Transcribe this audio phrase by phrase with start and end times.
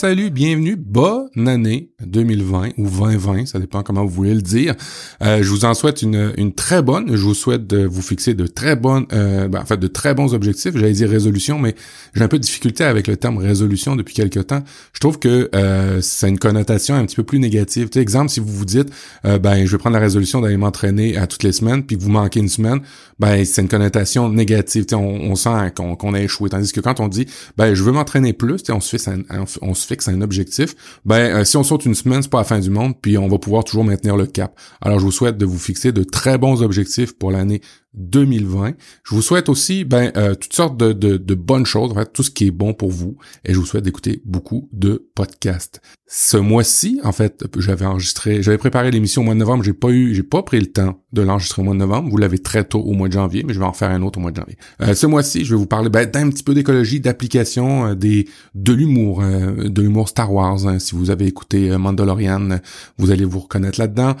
[0.00, 4.76] Salut, bienvenue, bonne année 2020 ou 2020, ça dépend comment vous voulez le dire.
[5.24, 7.16] Euh, je vous en souhaite une, une très bonne.
[7.16, 10.14] Je vous souhaite de vous fixer de très bonnes, euh, ben, en fait, de très
[10.14, 10.76] bons objectifs.
[10.76, 11.74] J'allais dire résolution, mais
[12.14, 14.62] j'ai un peu de difficulté avec le terme résolution depuis quelque temps.
[14.92, 17.88] Je trouve que euh, ça a une connotation un petit peu plus négative.
[17.88, 18.90] Tu exemple, si vous vous dites,
[19.24, 22.08] euh, ben, je vais prendre la résolution d'aller m'entraîner à toutes les semaines, puis vous
[22.08, 22.82] manquez une semaine,
[23.18, 24.86] ben, c'est une connotation négative.
[24.92, 26.50] on, on sent qu'on a échoué.
[26.50, 29.10] Tandis que quand on dit, ben, je veux m'entraîner plus, on se fait
[29.60, 30.74] on se fixe un objectif,
[31.04, 33.26] ben euh, si on saute une semaine, c'est pas la fin du monde, puis on
[33.26, 34.58] va pouvoir toujours maintenir le cap.
[34.80, 37.62] Alors je vous souhaite de vous fixer de très bons objectifs pour l'année
[37.94, 38.74] 2020.
[39.04, 42.22] Je vous souhaite aussi ben, euh, toutes sortes de, de, bonnes choses, en fait, tout
[42.22, 43.16] ce qui est bon pour vous.
[43.44, 45.80] Et je vous souhaite d'écouter beaucoup de podcasts.
[46.10, 49.62] Ce mois-ci, en fait, j'avais enregistré, j'avais préparé l'émission au mois de novembre.
[49.62, 52.08] J'ai pas eu, j'ai pas pris le temps de l'enregistrer au mois de novembre.
[52.08, 54.18] Vous l'avez très tôt au mois de janvier, mais je vais en faire un autre
[54.18, 54.56] au mois de janvier.
[54.80, 58.26] Euh, ce mois-ci, je vais vous parler ben, d'un petit peu d'écologie, d'application, euh, des
[58.54, 60.66] de l'humour, de l'humour Star Wars.
[60.66, 60.78] Hein.
[60.78, 62.60] Si vous avez écouté Mandalorian,
[62.96, 64.16] vous allez vous reconnaître là-dedans.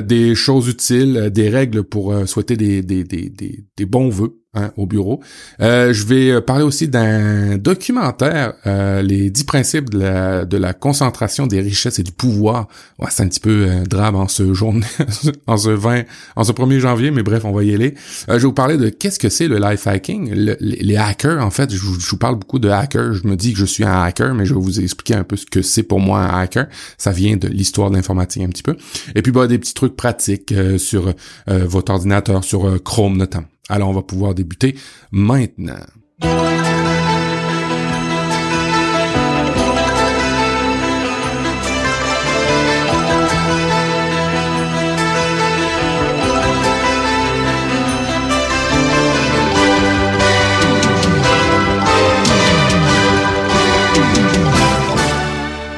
[0.00, 5.20] des choses utiles, des règles pour souhaiter des des, bons vœux Hein, au bureau.
[5.60, 10.56] Euh, je vais euh, parler aussi d'un documentaire, euh, les dix principes de la, de
[10.56, 12.68] la, concentration des richesses et du pouvoir.
[13.00, 14.72] Ouais, c'est un petit peu euh, drame en ce jour,
[15.48, 16.02] en ce 20,
[16.36, 17.96] en ce 1er janvier, mais bref, on va y aller.
[18.28, 20.32] je vais vous parler de qu'est-ce que c'est le life hacking.
[20.32, 23.14] les, hackers, en fait, je vous, je vous, parle beaucoup de hackers.
[23.14, 25.34] Je me dis que je suis un hacker, mais je vais vous expliquer un peu
[25.34, 26.68] ce que c'est pour moi un hacker.
[26.96, 28.76] Ça vient de l'histoire de l'informatique un petit peu.
[29.16, 31.12] Et puis, bah, des petits trucs pratiques sur
[31.48, 33.48] votre ordinateur, sur Chrome notamment.
[33.68, 34.76] Alors on va pouvoir débuter
[35.10, 35.74] maintenant.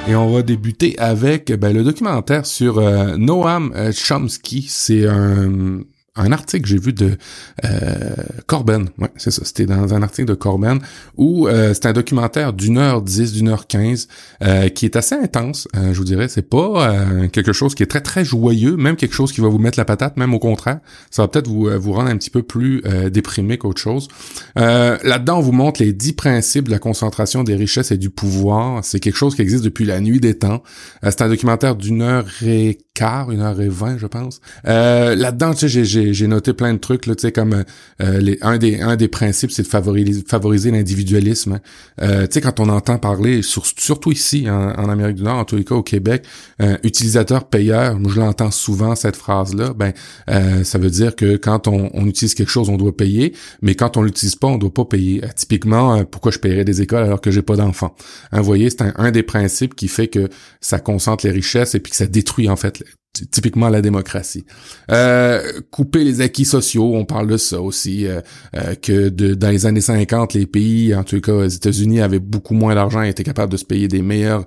[0.09, 4.67] Et on va débuter avec ben, le documentaire sur euh, Noam Chomsky.
[4.69, 5.81] C'est un
[6.17, 7.17] un article j'ai vu de
[7.65, 8.15] euh,
[8.47, 10.81] Corben, ouais, c'est ça, c'était dans un article de Corben,
[11.17, 14.09] où euh, c'est un documentaire d'une heure dix, d'une heure quinze,
[14.43, 16.97] euh, qui est assez intense, euh, je vous dirais, c'est pas
[17.33, 19.85] quelque chose qui est très très joyeux, même quelque chose qui va vous mettre la
[19.85, 23.59] patate, même au contraire, ça va peut-être vous, vous rendre un petit peu plus déprimé
[23.59, 24.09] qu'autre chose.
[24.57, 28.85] Là-dedans, on vous montre les dix principes de la concentration des richesses et du pouvoir,
[28.85, 30.63] c'est quelque chose qui existe depuis la nuit des temps,
[31.03, 34.41] c'est un documentaire d'une heure et quart, une heure et vingt, je pense.
[34.65, 37.65] Là-dedans, tu sais, j'ai j'ai noté plein de trucs là, tu sais comme
[38.03, 41.55] euh, les, un des un des principes c'est de favoriser favoriser l'individualisme.
[41.55, 41.61] Hein.
[42.03, 45.57] Euh, tu sais quand on entend parler surtout ici en, Amérique du Nord, en tous
[45.57, 46.25] les cas au Québec,
[46.63, 49.93] euh, utilisateur payeur, je l'entends souvent cette phrase là, ben
[50.31, 53.75] euh, ça veut dire que quand on, on, utilise quelque chose on doit payer, mais
[53.75, 55.23] quand on l'utilise pas on doit pas payer.
[55.35, 57.95] typiquement pourquoi je paierais des écoles alors que j'ai pas d'enfants?
[58.33, 60.29] Hein, vous voyez c'est un, un des principes qui fait que
[60.61, 62.85] ça concentre les richesses et puis que ça détruit en fait
[63.31, 64.45] typiquement la démocratie.
[64.91, 68.21] Euh, couper les acquis sociaux, on parle de ça aussi, euh,
[68.55, 72.19] euh, que de, dans les années 50, les pays, en tout cas les États-Unis, avaient
[72.19, 74.45] beaucoup moins d'argent et étaient capables de se payer des meilleurs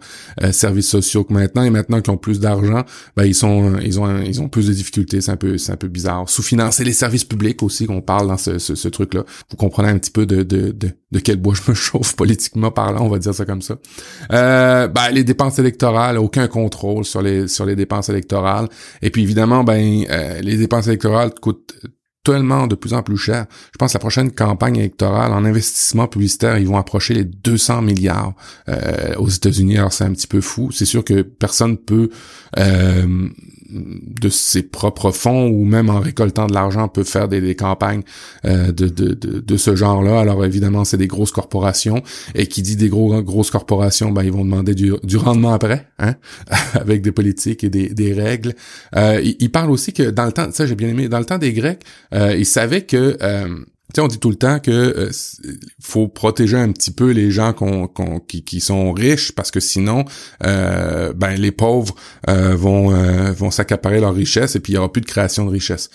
[0.51, 1.63] services sociaux que maintenant.
[1.63, 2.83] Et maintenant qu'ils ont plus d'argent,
[3.15, 5.21] ben ils sont, ils ont, ils ont plus de difficultés.
[5.21, 6.29] C'est un peu, c'est un peu bizarre.
[6.29, 9.23] Sous-financer les services publics aussi, qu'on parle dans ce, ce, truc-là.
[9.49, 12.71] Vous comprenez un petit peu de, de, de, de, quel bois je me chauffe politiquement
[12.71, 13.77] parlant, on va dire ça comme ça.
[14.29, 18.67] ben, les dépenses électorales, aucun contrôle sur les, sur les dépenses électorales
[19.01, 21.73] et puis évidemment, ben euh, les dépenses électorales coûtent
[22.23, 23.45] tellement de plus en plus cher.
[23.71, 27.81] Je pense que la prochaine campagne électorale en investissement publicitaire, ils vont approcher les 200
[27.81, 28.33] milliards
[28.67, 29.77] euh, aux États-Unis.
[29.77, 30.71] Alors c'est un petit peu fou.
[30.71, 32.09] C'est sûr que personne peut
[32.57, 33.29] euh,
[33.69, 38.03] de ses propres fonds ou même en récoltant de l'argent peut faire des, campagnes
[38.45, 40.19] euh, de, de, de, ce genre-là.
[40.19, 42.01] Alors évidemment, c'est des grosses corporations
[42.35, 45.87] et qui dit des gros grosses corporations, ben ils vont demander du, du rendement après,
[45.99, 46.15] hein,
[46.73, 48.55] avec des politiques et des, des règles.
[48.95, 51.37] Euh, il, parle aussi que dans le temps, ça j'ai bien aimé, dans le temps
[51.37, 51.83] des Grecs,
[52.13, 53.47] euh, ils savaient que euh,
[53.95, 55.09] sais, on dit tout le temps que euh,
[55.81, 57.87] faut protéger un petit peu les gens qu'on,
[58.19, 60.05] qui, qui, sont riches parce que sinon,
[60.45, 61.95] euh, ben les pauvres
[62.29, 62.89] euh, vont
[63.33, 65.89] vont s'accaparer leur richesse et puis il y aura plus de création de richesse.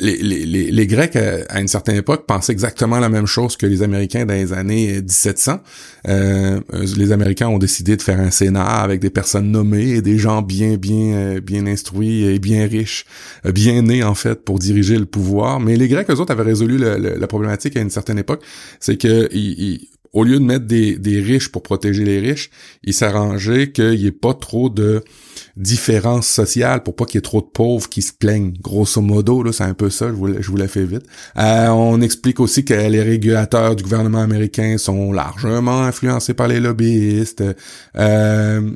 [0.00, 3.82] Les, les, les, Grecs à une certaine époque pensaient exactement la même chose que les
[3.82, 5.60] Américains dans les années 1700.
[6.04, 10.42] les Américains ont décidé de faire un Sénat avec des personnes nommées et des gens
[10.42, 13.06] bien bien bien instruits et bien riches,
[13.44, 15.60] bien nés en fait pour diriger le pouvoir.
[15.60, 18.42] Mais les Grecs eux autres avaient résolu le, le, problématique à une certaine époque,
[18.78, 19.28] c'est que
[20.12, 22.50] au lieu de mettre des, des riches pour protéger les riches,
[22.84, 25.02] il s'arrangeait qu'il n'y ait pas trop de
[25.56, 28.52] différence sociale pour pas qu'il y ait trop de pauvres qui se plaignent.
[28.60, 31.04] Grosso modo, là, c'est un peu ça, je vous, je vous la fais vite.
[31.38, 36.60] Euh, on explique aussi que les régulateurs du gouvernement américain sont largement influencés par les
[36.60, 37.42] lobbyistes.
[37.98, 38.70] Euh,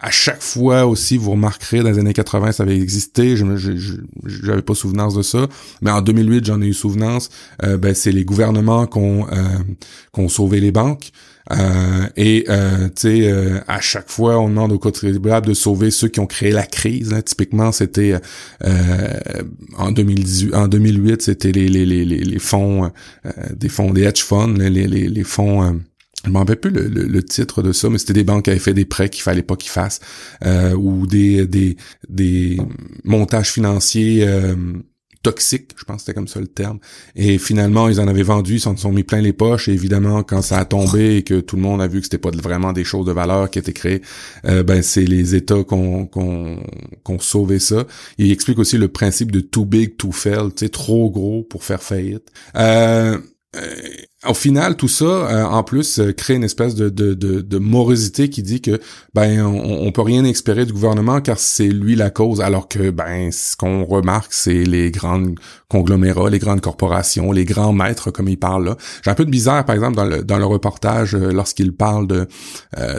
[0.00, 3.44] à chaque fois aussi, vous remarquerez, dans les années 80, ça avait existé, je
[4.24, 5.46] j'avais pas souvenance de ça,
[5.82, 7.30] mais en 2008, j'en ai eu souvenance,
[7.62, 11.10] euh, ben, c'est les gouvernements qui ont, euh, sauvé les banques.
[11.50, 15.90] Euh, et euh, tu sais, euh, à chaque fois, on demande aux contribuables de sauver
[15.90, 17.14] ceux qui ont créé la crise.
[17.24, 18.14] Typiquement, c'était
[19.76, 22.90] en 2018, en 2008, c'était les, les, les, les fonds,
[23.54, 25.80] des fonds, des hedge funds, les, les, les fonds.
[26.24, 28.58] je m'en rappelle plus le, le, titre de ça, mais c'était des banques qui avaient
[28.58, 30.00] fait des prêts qu'il fallait pas qu'ils fassent,
[30.76, 31.76] ou des, des,
[32.08, 32.58] des
[33.04, 34.26] montages financiers
[35.22, 36.78] toxique, je pense que c'était comme ça le terme.
[37.16, 39.68] Et finalement, ils en avaient vendu, ils s'en sont mis plein les poches.
[39.68, 42.18] Et évidemment, quand ça a tombé et que tout le monde a vu que c'était
[42.18, 44.02] pas vraiment des choses de valeur qui étaient créées,
[44.44, 46.62] euh, ben c'est les États qu'on qu'on
[47.02, 47.86] qu'on sauvé ça.
[48.18, 51.64] Il explique aussi le principe de too big, too fail, tu sais, trop gros pour
[51.64, 52.30] faire faillite.
[52.56, 53.18] Euh,
[54.26, 58.60] au final, tout ça, euh, en plus, euh, crée une espèce de, morosité qui dit
[58.60, 58.80] que
[59.14, 62.90] ben on, on peut rien espérer du gouvernement car c'est lui la cause, alors que
[62.90, 68.28] ben ce qu'on remarque, c'est les grandes conglomérats, les grandes corporations, les grands maîtres comme
[68.28, 68.76] il parle là.
[69.02, 72.28] J'ai un peu de bizarre, par exemple, dans le, reportage, lorsqu'il parle de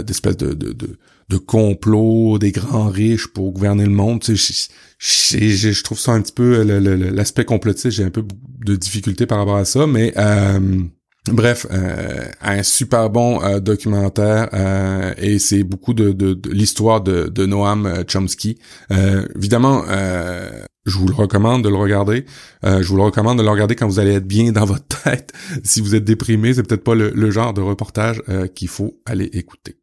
[0.03, 0.97] d'espèces de, de,
[1.29, 4.21] de de complot des grands riches pour gouverner le monde.
[4.21, 7.91] Tu sais, je, trouve ça un petit peu l'aspect complotiste.
[7.91, 8.23] J'ai un peu
[8.65, 10.59] de difficulté par rapport à ça, mais euh,
[11.27, 14.49] Bref, euh, un super bon euh, documentaire
[15.17, 18.57] et c'est beaucoup de, l'histoire de, Noam Chomsky.
[19.35, 19.83] évidemment,
[20.85, 22.25] je vous le recommande de le regarder.
[22.63, 25.33] je vous le recommande de le regarder quand vous allez être bien dans votre tête.
[25.63, 28.23] si vous êtes déprimé, c'est peut-être pas le, genre de reportage
[28.55, 29.79] qu'il faut aller écouter.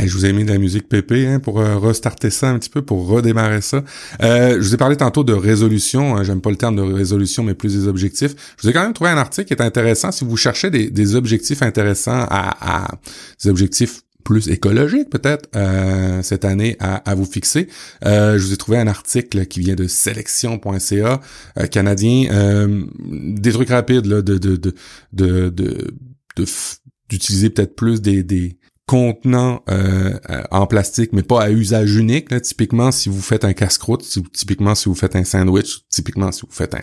[0.00, 2.70] Je vous ai mis de la musique pépé hein, pour euh, restarter ça un petit
[2.70, 3.84] peu, pour redémarrer ça.
[4.22, 6.16] Euh, je vous ai parlé tantôt de résolution.
[6.16, 8.34] Hein, J'aime pas le terme de résolution, mais plus des objectifs.
[8.56, 10.12] Je vous ai quand même trouvé un article qui est intéressant.
[10.12, 12.88] Si vous cherchez des, objectifs intéressants à, à
[13.42, 17.66] des objectifs plus écologiques peut-être euh, cette année à, vous fixer.
[18.02, 21.20] je vous ai trouvé un article qui vient de sélection.ca
[21.70, 22.68] canadien,
[23.10, 26.46] des trucs rapides là, de de de de
[27.08, 28.56] d'utiliser peut-être plus des, des
[28.92, 30.18] contenant euh,
[30.50, 32.30] en plastique, mais pas à usage unique.
[32.30, 32.40] Là.
[32.40, 36.52] Typiquement, si vous faites un casse-croûte, typiquement si vous faites un sandwich, typiquement si vous
[36.52, 36.80] faites un,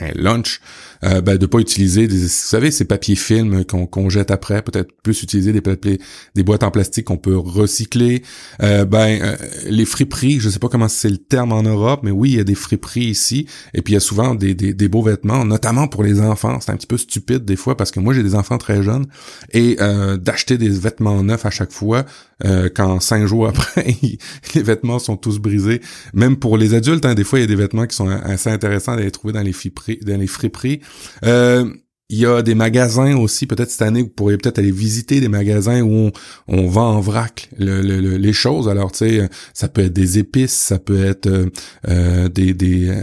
[0.00, 0.60] un lunch,
[1.04, 4.92] euh, ben, de pas utiliser des, vous savez, ces papiers films qu'on jette après, peut-être
[5.02, 6.00] plus utiliser des papiers,
[6.34, 8.22] des boîtes en plastique qu'on peut recycler.
[8.62, 9.36] Euh, ben, euh,
[9.66, 12.40] les friperies, je sais pas comment c'est le terme en Europe, mais oui, il y
[12.40, 15.44] a des friperies ici, et puis il y a souvent des, des, des beaux vêtements,
[15.44, 16.58] notamment pour les enfants.
[16.60, 19.06] C'est un petit peu stupide des fois parce que moi j'ai des enfants très jeunes
[19.52, 22.04] et euh, d'acheter des vêtements neufs à chaque fois,
[22.44, 23.96] euh, quand cinq jours après
[24.54, 25.80] les vêtements sont tous brisés.
[26.12, 28.50] Même pour les adultes, hein, des fois il y a des vêtements qui sont assez
[28.50, 30.80] intéressants les trouver dans les friperies.
[31.24, 31.72] Euh,
[32.10, 35.28] il y a des magasins aussi, peut-être cette année, vous pourriez peut-être aller visiter des
[35.28, 36.10] magasins où
[36.48, 38.68] on, vend en vrac les choses.
[38.68, 41.48] Alors, tu sais, ça peut être des épices, ça peut être
[41.88, 42.94] euh, des, des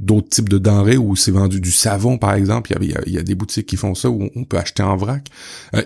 [0.00, 2.72] d'autres types de denrées où c'est vendu du savon, par exemple.
[2.80, 5.28] Il y, a, des boutiques qui font ça où on peut acheter en vrac.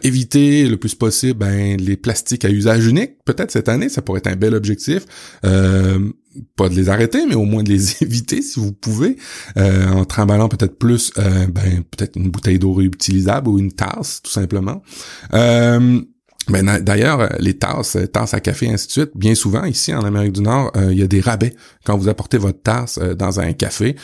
[0.03, 3.25] éviter le plus possible ben, les plastiques à usage unique.
[3.25, 5.07] Peut-être cette année, ça pourrait être un bel objectif
[6.57, 9.17] pas de les arrêter, mais au moins de les éviter si vous pouvez,
[9.57, 14.23] euh, en trimballant peut-être plus, euh, ben peut-être une bouteille d'eau réutilisable ou une tasse,
[14.23, 14.83] tout simplement.
[15.33, 16.01] Euh,
[16.49, 20.33] ben, d'ailleurs, les tasses, tasses à café, ainsi de suite, bien souvent ici en Amérique
[20.33, 23.97] du Nord, il y a des rabais quand vous apportez votre tasse dans un café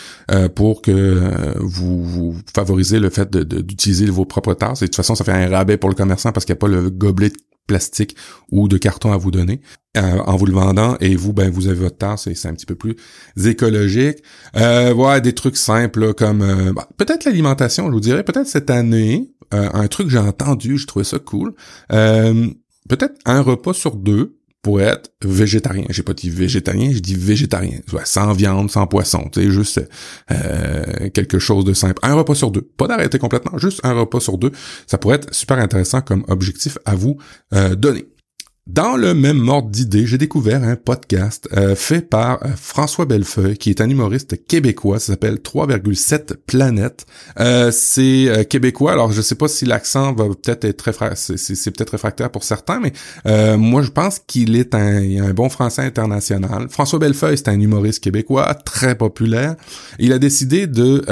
[0.55, 4.83] pour que vous, vous, favorisez le fait d'utiliser vos propres tasses.
[4.83, 6.61] Et de toute façon, ça fait un rabais pour le commerçant parce qu'il n'y a
[6.61, 7.33] pas le gobelet
[7.67, 8.17] plastique
[8.51, 9.61] ou de carton à vous donner
[9.97, 10.97] euh, en vous le vendant.
[11.01, 12.97] Et vous ben vous avez votre tasse et c'est un petit peu plus
[13.45, 14.19] écologique.
[14.57, 18.25] Euh, des trucs simples comme euh, bah, peut-être l'alimentation je vous dirais.
[18.25, 21.55] Peut-être cette année euh, un truc que j'ai entendu je trouvais ça cool.
[21.89, 25.85] Peut-être un repas sur deux pour être végétarien.
[25.89, 27.79] J'ai pas dit végétarien, j'ai dit végétarien.
[28.05, 29.29] Sans viande, sans poisson.
[29.33, 29.81] Tu juste
[30.31, 31.99] euh, quelque chose de simple.
[32.03, 32.63] Un repas sur deux.
[32.63, 34.53] Pas d'arrêter complètement, juste un repas sur deux.
[34.87, 37.17] Ça pourrait être super intéressant comme objectif à vous
[37.55, 38.07] euh, donner.
[38.73, 43.59] Dans le même ordre d'idée, j'ai découvert un podcast euh, fait par euh, François Bellefeuille,
[43.59, 45.01] qui est un humoriste québécois.
[45.01, 47.05] Ça s'appelle 3,7 planètes.
[47.41, 48.93] Euh, c'est québécois.
[48.93, 52.81] Alors, je sais pas si l'accent va peut-être être très c'est peut-être réfractaire pour certains,
[52.81, 52.93] mais
[53.57, 56.69] moi, je pense qu'il est un, un bon français international.
[56.69, 59.57] François Bellefeuille, c'est un humoriste québécois très populaire.
[59.99, 61.05] Il a décidé de,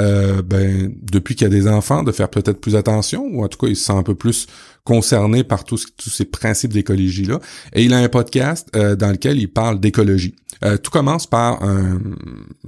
[0.43, 3.57] ben, depuis qu'il y a des enfants, de faire peut-être plus attention, ou en tout
[3.57, 4.47] cas, il se sent un peu plus
[4.89, 7.39] concerné par tous, tous ces principes d'écologie-là.
[7.73, 10.35] Et il a un podcast euh, dans lequel il parle d'écologie.
[10.63, 11.59] Euh, tout commence par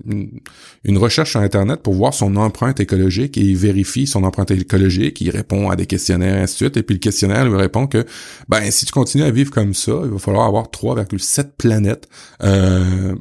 [0.06, 5.22] une recherche sur Internet pour voir son empreinte écologique et il vérifie son empreinte écologique,
[5.22, 7.88] il répond à des questionnaires, et ainsi de suite, et puis le questionnaire lui répond
[7.88, 8.06] que
[8.48, 12.08] ben si tu continues à vivre comme ça, il va falloir avoir 3,7 planètes
[12.44, 13.16] euh,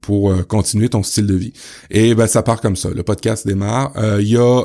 [0.00, 1.52] pour continuer ton style de vie.
[1.90, 2.90] Et ben ça part comme ça.
[2.90, 3.92] Le podcast démarre.
[4.20, 4.64] il y a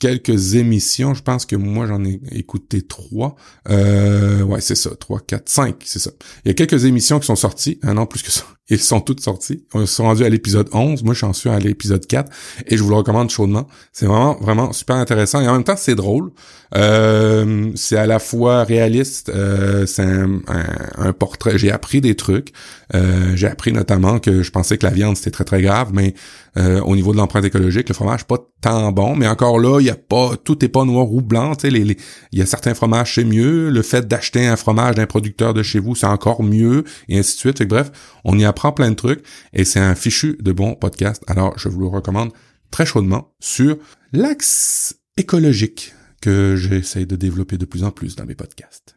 [0.00, 1.14] quelques émissions.
[1.14, 3.36] Je pense que moi, j'en ai écouté trois.
[3.68, 4.90] Euh, ouais, c'est ça.
[4.98, 6.10] Trois, quatre, cinq, c'est ça.
[6.44, 7.78] Il y a quelques émissions qui sont sorties.
[7.82, 8.42] Un an plus que ça.
[8.70, 9.64] Ils sont toutes sorties.
[9.74, 11.02] On est rendu à l'épisode 11.
[11.02, 12.30] Moi, j'en suis à l'épisode 4
[12.66, 13.66] et je vous le recommande chaudement.
[13.92, 16.30] C'est vraiment, vraiment super intéressant et en même temps, c'est drôle.
[16.76, 19.28] Euh, c'est à la fois réaliste.
[19.28, 20.40] Euh, c'est un,
[20.96, 21.58] un, portrait.
[21.58, 22.52] J'ai appris des trucs.
[22.94, 26.14] Euh, j'ai appris notamment que je pensais que la viande, c'était très, très grave, mais
[26.56, 29.86] euh, au niveau de l'empreinte écologique, le fromage pas tant bon, mais encore là, il
[29.86, 31.52] y a pas, tout est pas noir ou blanc.
[31.58, 31.96] Sais, les,
[32.32, 33.70] il y a certains fromages c'est mieux.
[33.70, 37.34] Le fait d'acheter un fromage d'un producteur de chez vous, c'est encore mieux, et ainsi
[37.34, 37.58] de suite.
[37.58, 37.90] Fait bref,
[38.24, 41.22] on y apprend prend plein de trucs et c'est un fichu de bon podcast.
[41.28, 42.30] Alors, je vous le recommande
[42.70, 43.78] très chaudement sur
[44.12, 48.96] l'axe écologique que j'essaie de développer de plus en plus dans mes podcasts.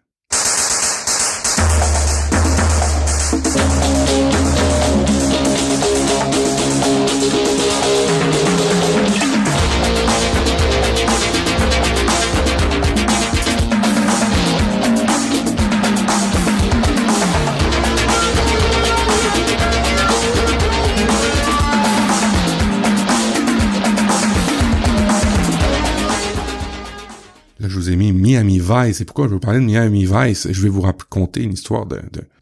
[27.91, 29.01] Vous Miami Vice.
[29.01, 30.47] Et pourquoi je veux parler de Miami Vice?
[30.49, 31.87] Je vais vous raconter une histoire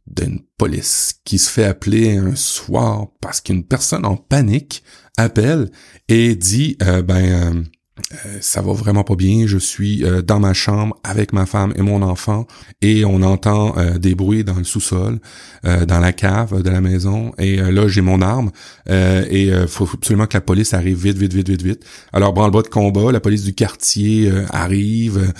[0.07, 4.83] d'une police qui se fait appeler un soir parce qu'une personne en panique
[5.17, 5.71] appelle
[6.07, 7.65] et dit, euh, ben,
[8.13, 9.45] euh, euh, ça va vraiment pas bien.
[9.47, 12.45] Je suis euh, dans ma chambre avec ma femme et mon enfant
[12.81, 15.19] et on entend euh, des bruits dans le sous-sol,
[15.63, 17.33] dans la cave de la maison.
[17.37, 18.51] Et là, j'ai mon arme
[18.89, 21.85] et il faut absolument que la police arrive vite, vite, vite, vite, vite.
[22.13, 25.33] Alors, branle-bas de combat, la police du quartier arrive,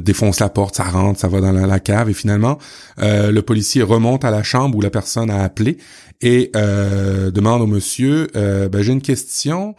[0.00, 2.58] défonce la porte, ça rentre, ça va dans la, cave et finalement,
[2.98, 5.78] le policier remonte à la chambre où la personne a appelé
[6.20, 9.74] et demande au monsieur, ben, j'ai une question.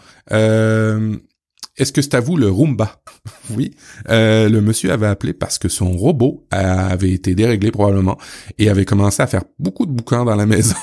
[1.78, 3.02] Est-ce que c'est à vous le Roomba?
[3.56, 3.72] oui.
[4.10, 8.18] Euh, le monsieur avait appelé parce que son robot avait été déréglé probablement
[8.58, 10.76] et avait commencé à faire beaucoup de boucans dans la maison.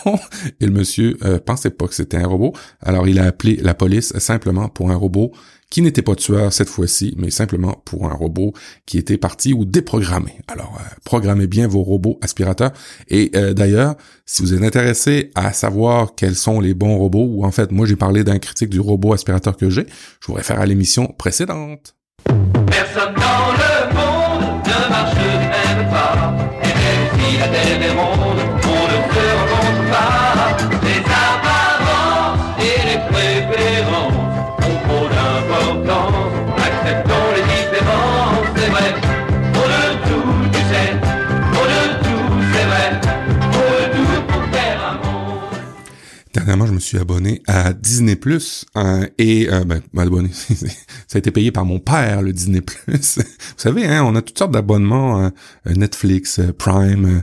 [0.61, 2.53] et le monsieur euh, pensait pas que c'était un robot.
[2.81, 5.33] Alors il a appelé la police simplement pour un robot
[5.73, 8.53] qui n'était pas tueur cette fois-ci, mais simplement pour un robot
[8.85, 10.35] qui était parti ou déprogrammé.
[10.47, 12.73] Alors, euh, programmez bien vos robots aspirateurs.
[13.09, 13.95] Et euh, d'ailleurs,
[14.27, 17.87] si vous êtes intéressé à savoir quels sont les bons robots, ou en fait, moi
[17.87, 19.87] j'ai parlé d'un critique du robot aspirateur que j'ai,
[20.21, 21.95] je vous réfère à l'émission précédente.
[22.67, 26.33] Personne dans le monde ne marche même pas,
[46.43, 50.67] dernièrement, je me suis abonné à Disney Plus euh, et euh, ben, abonné, ça
[51.15, 53.19] a été payé par mon père le Disney Plus.
[53.19, 53.23] Vous
[53.57, 55.33] savez, hein, on a toutes sortes d'abonnements, hein,
[55.69, 57.23] euh, Netflix, euh, Prime,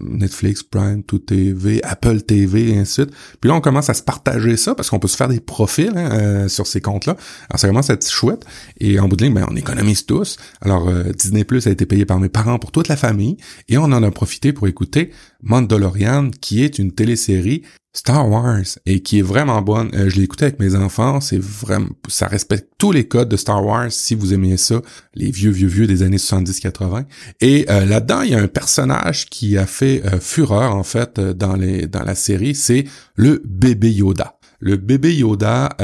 [0.00, 3.16] Netflix, Prime, Tout TV, Apple TV et ainsi de suite.
[3.40, 5.92] Puis là, on commence à se partager ça parce qu'on peut se faire des profils
[5.94, 7.16] hein, sur ces comptes-là.
[7.50, 8.44] Alors ça commence à être chouette
[8.80, 10.38] et en bout de ligne, ben, on économise tous.
[10.60, 13.36] Alors Disney Plus a été payé par mes parents pour toute la famille
[13.68, 15.12] et on en a profité pour écouter
[15.44, 17.62] Mandalorian, qui est une télésérie
[17.94, 19.90] Star Wars et qui est vraiment bonne.
[19.94, 23.36] Euh, je l'ai écouté avec mes enfants, c'est vraiment ça respecte tous les codes de
[23.36, 24.82] Star Wars si vous aimez ça,
[25.14, 27.04] les vieux vieux vieux des années 70-80.
[27.40, 31.20] Et euh, là-dedans, il y a un personnage qui a fait euh, fureur en fait
[31.20, 32.84] dans les dans la série, c'est
[33.14, 34.38] le bébé Yoda.
[34.60, 35.76] Le bébé Yoda,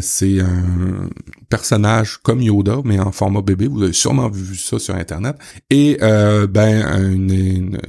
[0.00, 1.08] c'est un
[1.48, 3.66] personnage comme Yoda, mais en format bébé.
[3.66, 5.36] Vous avez sûrement vu ça sur Internet.
[5.70, 7.80] Et ben, une,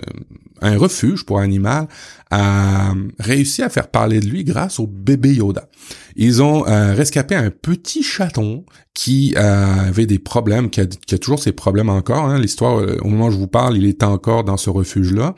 [0.61, 1.87] un refuge pour animal
[2.31, 5.67] a réussi à faire parler de lui grâce au bébé Yoda.
[6.15, 11.41] Ils ont euh, rescapé un petit chaton qui euh, avait des problèmes, qui a, toujours
[11.41, 12.25] ses problèmes encore.
[12.25, 12.39] Hein.
[12.39, 15.33] L'histoire, euh, au moment où je vous parle, il est encore dans ce refuge-là.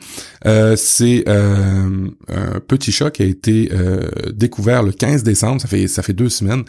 [0.76, 3.70] c'est un petit chat qui a été
[4.34, 6.64] découvert le 15 décembre, ça fait deux semaines,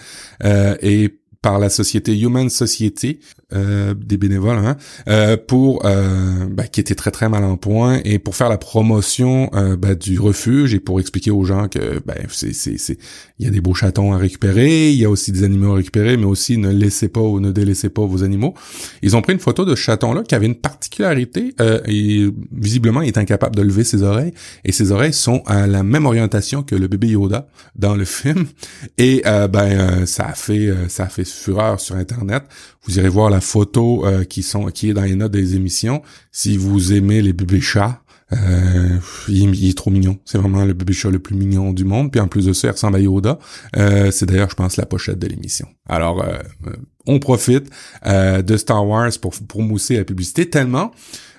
[1.43, 3.19] par la société Human Society,
[3.53, 4.77] euh, des bénévoles, hein,
[5.09, 8.57] euh, pour euh, ben, qui était très très mal en point et pour faire la
[8.57, 12.97] promotion ben, du refuge et pour expliquer aux gens que ben c'est c'est c'est
[13.38, 15.75] il y a des beaux chatons à récupérer, il y a aussi des animaux à
[15.75, 18.53] récupérer, mais aussi ne laissez pas ou ne délaissez pas vos animaux.
[19.01, 21.53] Ils ont pris une photo de ce chaton là qui avait une particularité
[21.85, 24.33] et visiblement il est incapable de lever ses oreilles
[24.63, 28.45] et ses oreilles sont à la même orientation que le bébé Yoda dans le film
[28.97, 32.44] et ben ça a fait ça a fait fureur sur internet.
[32.84, 36.02] Vous irez voir la photo euh, qui sont qui est dans les notes des émissions.
[36.32, 38.98] Si vous aimez les bébés chats, euh,
[39.28, 40.18] il, est trop mignon.
[40.25, 42.12] C'est vraiment le bébé chat le plus mignon du monde.
[42.12, 43.38] Puis en plus de ça, il ressemble à Yoda.
[43.75, 45.68] Euh, c'est d'ailleurs, je pense, la pochette de l'émission.
[45.88, 46.25] Alors,
[47.06, 47.70] on profite
[48.06, 50.92] de Star Wars pour, pour mousser la publicité tellement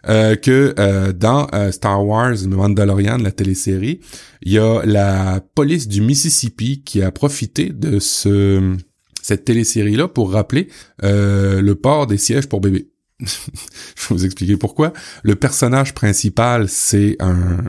[0.06, 4.00] que dans Star Wars Mandalorian, la télésérie,
[4.42, 8.76] il y a la police du Mississippi qui a profité de ce
[9.24, 10.68] cette télésérie-là pour rappeler
[11.02, 12.90] euh, le port des sièges pour bébés.
[13.20, 14.92] je vais vous expliquer pourquoi.
[15.22, 17.64] Le personnage principal, c'est un,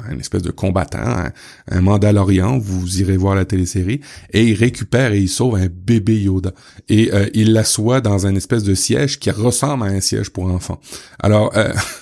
[0.00, 1.32] un, espèce de combattant, un,
[1.70, 2.58] un, Mandalorian.
[2.58, 4.00] Vous irez voir la télésérie
[4.34, 6.52] et il récupère et il sauve un bébé Yoda
[6.90, 10.44] et euh, il l'assoit dans un espèce de siège qui ressemble à un siège pour
[10.44, 10.80] enfants.
[11.20, 11.72] Alors, euh,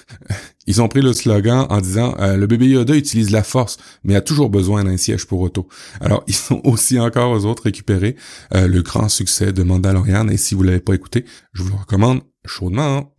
[0.67, 4.15] Ils ont pris le slogan en disant euh, le bébé Yoda utilise la force, mais
[4.15, 5.69] a toujours besoin d'un siège pour auto.
[6.01, 8.17] Alors ils sont aussi encore aux autres récupérés
[8.55, 10.29] euh, le grand succès de Mandalorian.
[10.29, 13.13] Et si vous l'avez pas écouté, je vous le recommande chaudement.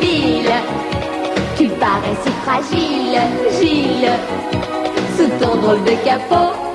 [0.00, 0.52] Ville,
[1.56, 3.18] tu parais fragile,
[3.58, 4.10] Gilles,
[5.16, 6.65] sous ton drôle de capot.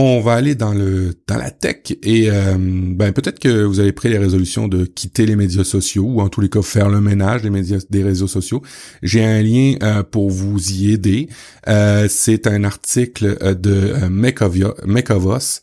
[0.00, 3.90] On va aller dans le dans la tech et euh, ben peut-être que vous avez
[3.90, 7.00] pris les résolutions de quitter les médias sociaux ou en tous les cas faire le
[7.00, 8.62] ménage des médias des réseaux sociaux.
[9.02, 11.28] J'ai un lien euh, pour vous y aider.
[11.66, 15.62] Euh, c'est un article de Mekovos,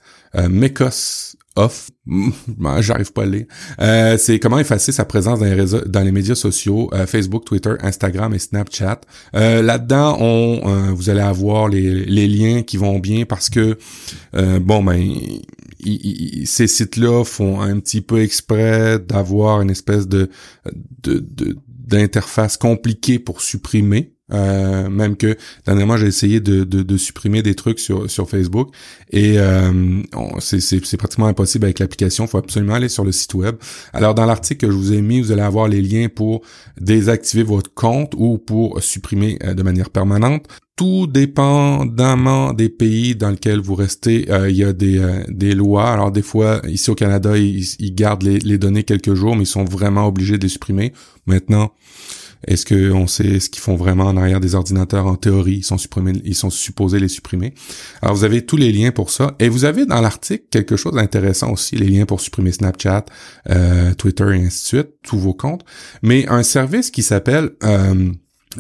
[0.49, 1.89] Mekos off.
[2.79, 3.45] J'arrive pas à lire.
[3.79, 8.39] Euh, c'est comment effacer sa présence dans les médias sociaux, euh, Facebook, Twitter, Instagram et
[8.39, 9.01] Snapchat.
[9.35, 13.77] Euh, là-dedans, on, vous allez avoir les, les, liens qui vont bien parce que
[14.33, 15.13] bon ben
[16.45, 20.29] ces sites-là font un petit peu exprès d'avoir une espèce de
[21.67, 27.53] d'interface compliquée pour supprimer euh, même que dernièrement j'ai essayé de, de, de, supprimer des
[27.53, 28.73] trucs sur, sur Facebook
[29.11, 30.01] et euh,
[30.39, 32.25] c'est pratiquement impossible avec l'application.
[32.25, 33.55] Il faut absolument aller sur le site web.
[33.93, 36.41] Alors dans l'article que je vous ai mis, vous allez avoir les liens pour
[36.81, 40.47] désactiver votre compte ou pour supprimer euh, de manière permanente.
[40.75, 45.91] Tout dépendamment des pays dans lesquels vous restez, euh, il y a des, des lois.
[45.91, 49.43] Alors des fois, ici au Canada, ils, ils gardent les, les données quelques jours, mais
[49.43, 50.91] ils sont vraiment obligés de les supprimer.
[51.27, 51.71] Maintenant,
[52.47, 55.08] est-ce qu'on sait ce qu'ils font vraiment en arrière des ordinateurs?
[55.08, 57.53] En théorie Ils sont supprimés, ils sont supposés les supprimer.
[58.01, 60.93] Alors vous avez tous les liens pour ça et vous avez dans l'article quelque chose
[60.93, 63.05] d'intéressant aussi, les liens pour supprimer Snapchat,
[63.49, 65.65] euh, Twitter et ainsi de suite, tous vos comptes.
[66.01, 68.12] Mais un service qui s'appelle euh,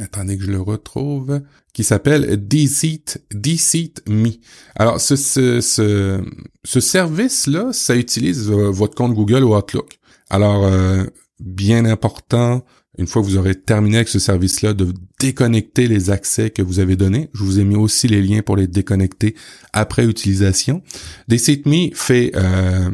[0.01, 1.41] attendez que je le retrouve,
[1.73, 4.31] qui s'appelle Deceit, Deceit Me.
[4.75, 6.21] Alors, ce, ce, ce,
[6.63, 9.99] ce service-là, ça utilise votre compte Google ou Outlook.
[10.29, 11.03] Alors, euh,
[11.39, 12.63] bien important,
[12.97, 16.79] une fois que vous aurez terminé avec ce service-là, de déconnecter les accès que vous
[16.79, 17.29] avez donnés.
[17.33, 19.35] Je vous ai mis aussi les liens pour les déconnecter
[19.73, 20.81] après utilisation.
[21.27, 22.91] DecitMe fait euh,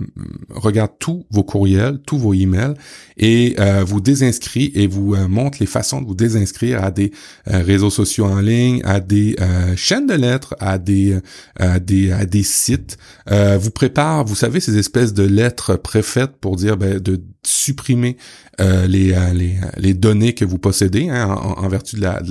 [0.50, 2.76] regarde tous vos courriels, tous vos emails
[3.18, 7.12] et euh, vous désinscrit et vous euh, montre les façons de vous désinscrire à des
[7.48, 9.36] euh, réseaux sociaux en ligne, à des
[9.76, 11.18] chaînes de lettres, à des
[11.60, 12.98] à des à des sites.
[13.28, 18.18] vous prépare, vous savez ces espèces de lettres préfaites pour dire ben, de supprimer
[18.60, 22.22] les, les, les données que vous possédez hein, en, vertu de la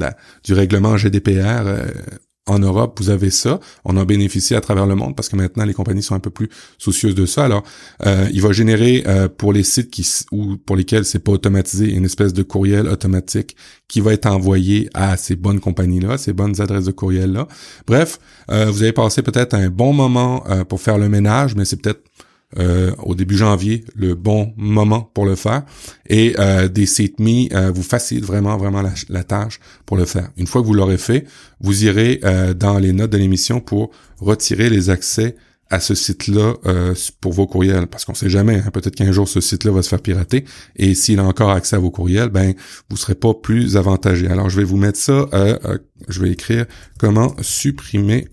[0.44, 1.87] du règlement GDPR euh,
[2.46, 3.61] en Europe, vous avez ça.
[3.85, 6.30] On en bénéficie à travers le monde parce que maintenant les compagnies sont un peu
[6.30, 7.44] plus soucieuses de ça.
[7.44, 7.62] Alors,
[8.04, 11.92] euh, il va générer euh, pour les sites qui ou pour lesquels c'est pas automatisé
[11.92, 13.56] une espèce de courriel automatique
[13.87, 17.46] qui va être envoyé à ces bonnes compagnies-là, ces bonnes adresses de courriel-là.
[17.87, 22.02] Bref, vous avez passé peut-être un bon moment pour faire le ménage, mais c'est peut-être
[22.58, 25.62] euh, au début janvier le bon moment pour le faire
[26.08, 30.30] et euh, des sites euh, vous facilitent vraiment vraiment la, tâche pour le faire.
[30.36, 31.26] Une fois que vous l'aurez fait,
[31.60, 35.36] vous irez euh, dans les notes de l'émission pour retirer les accès
[35.72, 36.54] à ce site-là
[37.20, 39.88] pour vos courriels, parce qu'on sait jamais, hein, peut-être qu'un jour ce site-là va se
[39.88, 42.54] faire pirater, et s'il a encore accès à vos courriels, ben
[42.88, 44.26] vous serez pas plus avantagé.
[44.26, 45.28] Alors je vais vous mettre ça,
[46.08, 46.66] je vais écrire
[46.98, 48.26] comment supprimer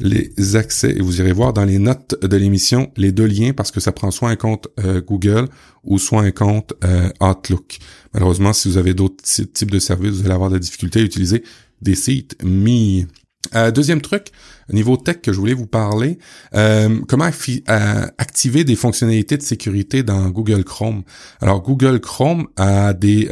[0.00, 3.70] les accès et vous irez voir dans les notes de l'émission les deux liens parce
[3.70, 4.68] que ça prend soit un compte
[5.06, 5.46] Google
[5.84, 6.72] ou soit un compte
[7.20, 7.78] Outlook.
[8.14, 11.42] Malheureusement, si vous avez d'autres types de services, vous allez avoir des difficultés à utiliser
[11.82, 13.06] des sites mis.
[13.54, 14.28] Euh, deuxième truc,
[14.70, 16.18] niveau tech que je voulais vous parler,
[16.54, 21.02] euh, comment euh, activer des fonctionnalités de sécurité dans Google Chrome?
[21.40, 23.28] Alors Google Chrome a des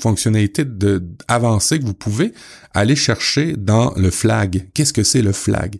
[0.00, 2.32] fonctionnalités de, avancées que vous pouvez
[2.74, 4.68] aller chercher dans le flag.
[4.74, 5.78] Qu'est-ce que c'est le flag?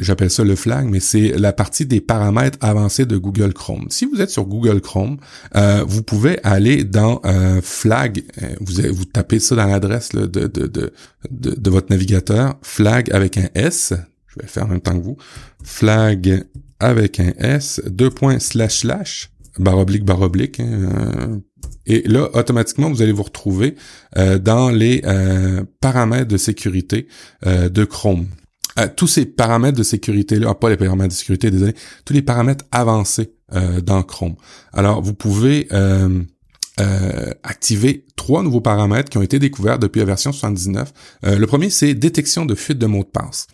[0.00, 3.86] J'appelle ça le flag, mais c'est la partie des paramètres avancés de Google Chrome.
[3.90, 5.18] Si vous êtes sur Google Chrome,
[5.56, 10.26] euh, vous pouvez aller dans euh, flag, euh, vous, vous tapez ça dans l'adresse de,
[10.26, 10.92] de, de,
[11.30, 13.92] de, votre navigateur, flag avec un S,
[14.26, 15.18] je vais le faire en même temps que vous,
[15.62, 16.44] flag
[16.78, 21.42] avec un S, deux points slash slash, barre oblique, barre oblique, hein,
[21.86, 23.74] et là, automatiquement, vous allez vous retrouver
[24.16, 25.02] dans les
[25.80, 27.08] paramètres de sécurité
[27.44, 28.26] de Chrome.
[28.78, 32.64] Euh, tous ces paramètres de sécurité-là, pas les paramètres de sécurité, désolé, tous les paramètres
[32.70, 34.36] avancés euh, dans Chrome.
[34.72, 36.22] Alors, vous pouvez euh,
[37.42, 40.92] activer trois nouveaux paramètres qui ont été découverts depuis la version 79.
[41.24, 43.48] le premier, c'est détection de fuite de mots de passe.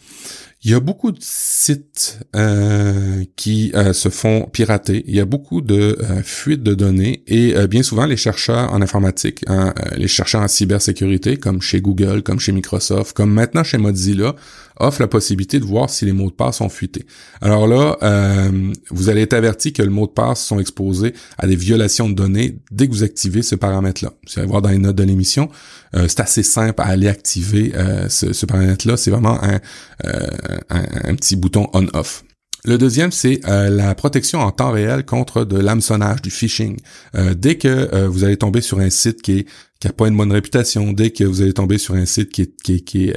[0.67, 5.05] Il y a beaucoup de sites euh, qui euh, se font pirater.
[5.07, 8.83] Il y a beaucoup de euh, fuites de données et bien souvent les chercheurs en
[8.83, 13.79] informatique, hein, les chercheurs en cybersécurité, comme chez Google, comme chez Microsoft, comme maintenant chez
[13.79, 14.35] Mozilla,
[14.79, 17.07] offrent la possibilité de voir si les mots de passe sont fuités.
[17.41, 17.99] Alors là,
[18.91, 22.15] vous allez être averti que le mot de passe sont exposés à des violations de
[22.15, 24.13] données dès que vous activez ce paramètre-là.
[24.27, 25.49] Vous allez voir dans les notes de l'émission,
[25.93, 27.73] c'est assez simple à aller activer
[28.09, 28.97] ce, ce paramètre-là.
[28.97, 29.61] C'est vraiment un,
[30.71, 32.25] un, petit bouton on-off.
[32.67, 36.77] Le deuxième, c'est euh, la protection en temps réel contre de l'hameçonnage, du phishing.
[37.15, 39.47] Euh, dès que euh, vous allez tomber sur un site qui est
[39.81, 42.43] qui a pas une bonne réputation, dès que vous allez tomber sur un site qui
[42.43, 43.13] est qui qui,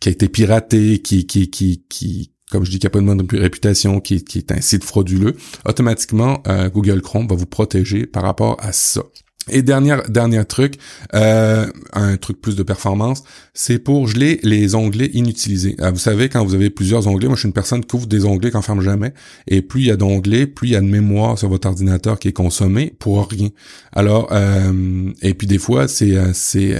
[0.00, 3.06] qui a été piraté, qui qui qui qui comme je dis, qui a pas une
[3.06, 8.22] bonne réputation, qui, qui est un site frauduleux, automatiquement Google Chrome va vous protéger par
[8.22, 9.02] rapport à ça.
[9.48, 10.74] Et dernier dernier truc,
[11.14, 13.22] euh, un truc plus de performance,
[13.54, 15.76] c'est pour geler les onglets inutilisés.
[15.80, 18.08] Euh, vous savez, quand vous avez plusieurs onglets, moi je suis une personne qui ouvre
[18.08, 19.14] des onglets qu'on ferme jamais,
[19.46, 22.18] et plus il y a d'onglets, plus il y a de mémoire sur votre ordinateur
[22.18, 23.50] qui est consommé pour rien.
[23.92, 26.76] Alors, euh, et puis des fois, ces, ces,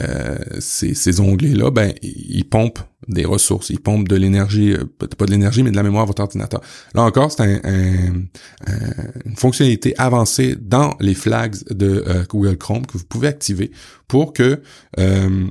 [0.58, 3.70] ces, ces onglets-là, ben, ils pompent des ressources.
[3.70, 6.60] Ils pompent de l'énergie, euh, pas de l'énergie, mais de la mémoire à votre ordinateur.
[6.94, 7.60] Là encore, c'est un,
[9.24, 13.70] une fonctionnalité avancée dans les flags de euh, Google Chrome que vous pouvez activer
[14.08, 14.60] pour que
[14.98, 15.46] euh,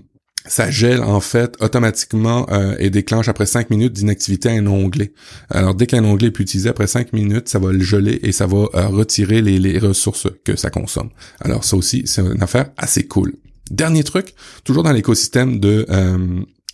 [0.48, 2.46] ça gèle en fait automatiquement
[2.78, 5.12] et déclenche après 5 minutes d'inactivité un onglet.
[5.50, 8.32] Alors dès qu'un onglet est plus utilisé, après 5 minutes, ça va le geler et
[8.32, 11.10] ça va retirer les, les ressources que ça consomme.
[11.42, 13.34] Alors ça aussi, c'est une affaire assez cool.
[13.72, 15.88] Dernier truc, toujours dans l'écosystème de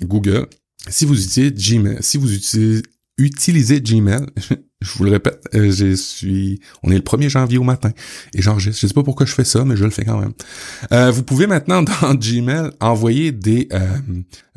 [0.04, 0.48] Google,
[0.90, 2.84] si vous utilisez Gmail, si vous utilisez,
[3.18, 4.26] utilisez Gmail,
[4.82, 7.92] je vous le répète, euh, je suis, on est le 1er janvier au matin
[8.34, 8.82] et j'enregistre.
[8.82, 10.34] Je sais pas pourquoi je fais ça, mais je le fais quand même.
[10.92, 13.88] Euh, vous pouvez maintenant dans Gmail envoyer des euh,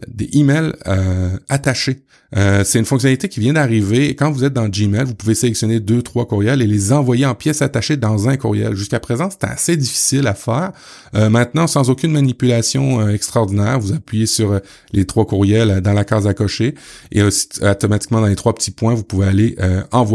[0.08, 2.04] des emails euh, attachés.
[2.36, 4.16] Euh, c'est une fonctionnalité qui vient d'arriver.
[4.16, 7.36] Quand vous êtes dans Gmail, vous pouvez sélectionner deux, trois courriels et les envoyer en
[7.36, 8.74] pièces attachées dans un courriel.
[8.74, 10.72] Jusqu'à présent, c'était assez difficile à faire.
[11.14, 14.60] Euh, maintenant, sans aucune manipulation extraordinaire, vous appuyez sur
[14.92, 16.74] les trois courriels dans la case à cocher
[17.12, 19.56] et automatiquement dans les trois petits points, vous pouvez aller
[19.92, 20.13] envoyer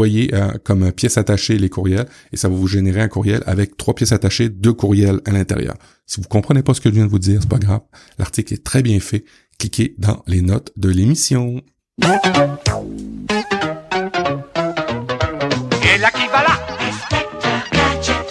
[0.64, 4.12] comme pièces attachées les courriels et ça va vous générer un courriel avec trois pièces
[4.12, 5.74] attachées, deux courriels à l'intérieur.
[6.06, 7.82] Si vous comprenez pas ce que je viens de vous dire, c'est pas grave.
[8.18, 9.24] L'article est très bien fait
[9.60, 11.60] cliquez dans les notes de l'émission.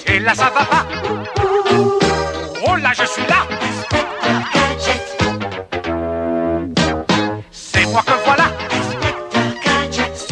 [0.07, 1.18] Et là va pas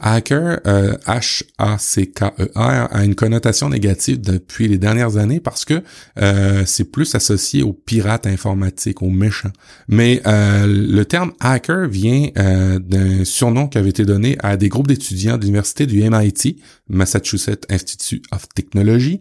[0.00, 5.82] Hacker, euh, H-A-C-K-E-R, a une connotation négative depuis les dernières années parce que
[6.20, 9.52] euh, c'est plus associé aux pirates informatiques, aux méchants.
[9.88, 14.86] Mais euh, le terme hacker vient d'un surnom qui avait été donné à des groupes
[14.86, 16.56] d'étudiants de l'université du MIT,
[16.88, 19.20] Massachusetts Institute of Technology,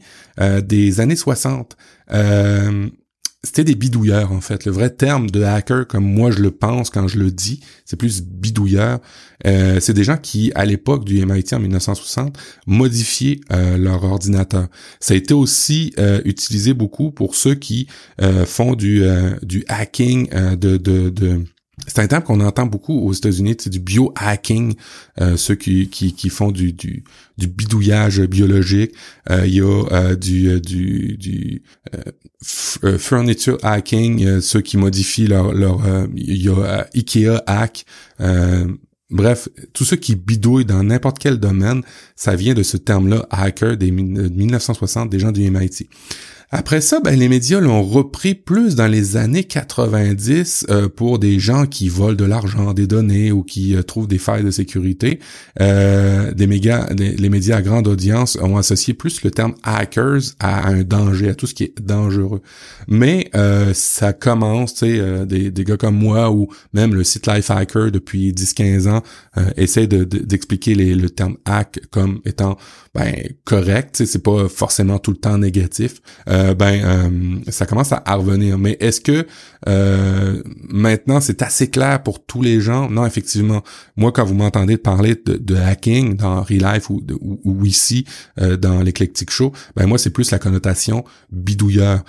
[0.64, 1.76] des années 60
[3.48, 4.66] c'était des bidouilleurs en fait.
[4.66, 7.96] Le vrai terme de hacker, comme moi je le pense quand je le dis, c'est
[7.96, 9.00] plus bidouilleur.
[9.46, 14.68] Euh, c'est des gens qui, à l'époque du MIT en 1960, modifiaient euh, leur ordinateur.
[15.00, 17.88] Ça a été aussi euh, utilisé beaucoup pour ceux qui
[18.46, 19.04] font du,
[19.44, 20.78] du hacking de
[21.86, 24.76] c'est un terme qu'on entend beaucoup aux États-Unis, c'est du biohacking,
[25.22, 27.04] euh, ceux qui, qui, qui, font du, du,
[27.38, 28.94] du bidouillage biologique.
[29.30, 31.62] Euh, il y a euh, du, du, du
[32.42, 35.54] furniture hacking, ceux qui modifient leur...
[35.54, 35.80] leur
[36.16, 37.86] il y a Ikea hack.
[39.12, 41.84] bref, tous ceux qui bidouillent dans n'importe quel domaine,
[42.16, 45.88] ça vient de ce terme-là, hacker, des 1960, des gens du MIT.
[46.50, 51.40] Après ça, ben, les médias l'ont repris plus dans les années 90 euh, pour des
[51.40, 55.20] gens qui volent de l'argent, des données ou qui euh, trouvent des failles de sécurité.
[55.60, 60.70] Euh, des méga, les médias à grande audience ont associé plus le terme hackers à
[60.70, 62.42] un danger, à tout ce qui est dangereux.
[62.88, 63.30] Mais
[63.74, 68.32] ça commence, tu sais, des, des, gars comme moi ou même le site Lifehacker depuis
[68.32, 69.04] 10-15 ans
[69.58, 72.58] essaie d'expliquer de, le terme hack comme étant
[72.98, 73.14] ben,
[73.46, 74.04] correct.
[74.06, 76.02] C'est pas forcément tout le temps négatif.
[76.28, 78.58] Euh, ben euh, ça commence à, revenir.
[78.58, 79.28] Mais est-ce que
[79.68, 82.90] euh, maintenant c'est assez clair pour tous les gens?
[82.90, 83.62] Non, effectivement.
[83.98, 88.06] Moi, quand vous m'entendez parler de, hacking dans Real Life ou, ou, ici
[88.38, 92.04] dans l'Eclectic Show, ben moi c'est plus la connotation bidouilleur,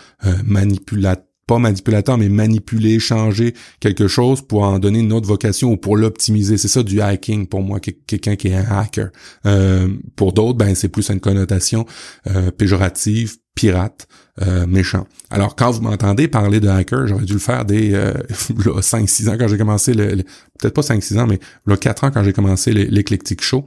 [0.44, 5.76] manipulateur pas manipulateur, mais manipuler, changer quelque chose pour en donner une autre vocation ou
[5.76, 6.58] pour l'optimiser.
[6.58, 9.08] C'est ça du hacking pour moi, quelqu'un qui est un hacker.
[9.46, 11.86] Euh, pour d'autres, ben c'est plus une connotation
[12.28, 14.06] euh, péjorative, pirate,
[14.42, 15.06] euh, méchant.
[15.30, 19.36] Alors quand vous m'entendez parler de hacker, j'aurais dû le faire dès euh, 5-6 ans
[19.38, 20.22] quand j'ai commencé le,
[20.60, 23.64] peut-être pas 5-6 ans, mais là 4 ans quand j'ai commencé l'éclectique show.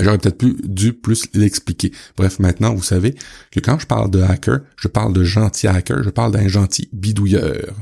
[0.00, 1.92] J'aurais peut-être pu dû plus l'expliquer.
[2.16, 3.14] Bref, maintenant, vous savez
[3.50, 6.88] que quand je parle de hacker, je parle de gentil hacker, je parle d'un gentil
[6.92, 7.74] bidouilleur.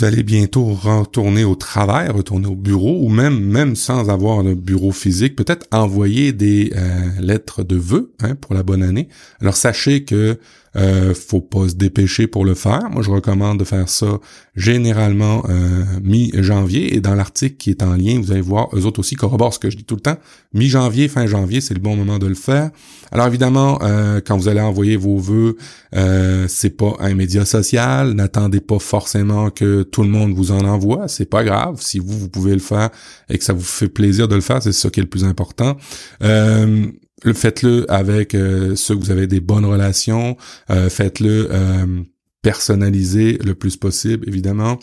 [0.00, 4.54] Vous allez bientôt retourner au travail, retourner au bureau, ou même même sans avoir un
[4.54, 9.08] bureau physique, peut-être envoyer des euh, lettres de vœux hein, pour la bonne année.
[9.42, 10.38] Alors sachez que
[10.76, 12.88] euh, faut pas se dépêcher pour le faire.
[12.90, 14.18] Moi, je recommande de faire ça
[14.54, 16.94] généralement euh, mi-janvier.
[16.94, 19.58] Et dans l'article qui est en lien, vous allez voir, eux autres aussi corroborent ce
[19.58, 20.16] que je dis tout le temps.
[20.52, 22.70] Mi-janvier, fin janvier, c'est le bon moment de le faire.
[23.12, 25.56] Alors évidemment, euh, quand vous allez envoyer vos vœux,
[25.94, 28.12] euh, c'est pas un média social.
[28.12, 31.08] N'attendez pas forcément que tout le monde vous en envoie.
[31.08, 31.78] C'est pas grave.
[31.80, 32.90] Si vous, vous pouvez le faire
[33.28, 35.24] et que ça vous fait plaisir de le faire, c'est ça qui est le plus
[35.24, 35.76] important.
[36.22, 36.86] Euh,
[37.34, 40.36] faites-le avec euh, ceux que vous avez des bonnes relations.
[40.70, 42.02] Euh, faites-le euh,
[42.42, 44.78] personnalisé le plus possible, évidemment.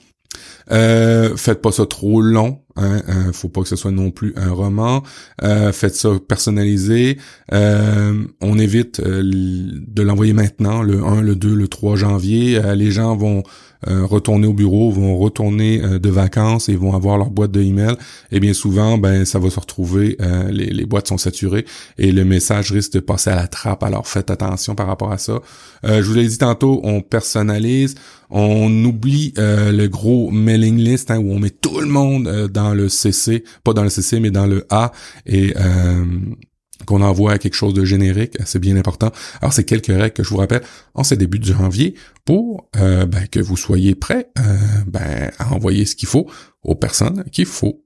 [0.70, 2.62] Faites pas ça trop long.
[2.76, 5.02] Hein, hein, faut pas que ce soit non plus un roman.
[5.42, 7.18] Faites ça personnalisé.
[7.52, 12.62] on évite de l'envoyer maintenant, le 1, le 2, le 3 janvier.
[12.76, 13.44] les gens vont
[13.88, 17.62] euh, retourner au bureau, vont retourner euh, de vacances et vont avoir leur boîte de
[17.62, 17.96] email,
[18.32, 21.66] et bien souvent, ben ça va se retrouver, euh, les, les, boîtes sont saturées
[21.98, 23.84] et le message risque de passer à la trappe.
[23.84, 25.42] Alors faites attention par rapport à ça.
[25.84, 27.96] je vous l'ai dit tantôt, on personnalise,
[28.30, 32.90] on oublie le gros mailing list hein, où on met tout le monde dans le
[32.90, 34.92] CC, pas dans le CC mais dans le A
[35.26, 35.54] et
[36.86, 39.12] qu'on envoie quelque chose de générique, c'est bien important.
[39.42, 40.62] Alors c'est quelques règles que je vous rappelle
[40.94, 45.54] en ce début de janvier pour euh, ben, que vous soyez prêts euh, ben, à
[45.54, 46.30] envoyer ce qu'il faut
[46.64, 47.84] aux personnes qu'il faut.